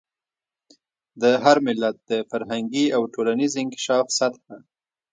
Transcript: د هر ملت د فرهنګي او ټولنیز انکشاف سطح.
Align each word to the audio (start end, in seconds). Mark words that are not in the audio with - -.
د 1.21 1.23
هر 1.43 1.57
ملت 1.67 1.97
د 2.09 2.11
فرهنګي 2.29 2.85
او 2.95 3.01
ټولنیز 3.13 3.53
انکشاف 3.63 4.05
سطح. 4.17 4.43